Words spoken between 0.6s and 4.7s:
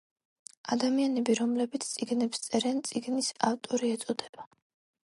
ადამიანები რომლებიც წიგნებს წერენ წიგნის ავტორი ეწოდება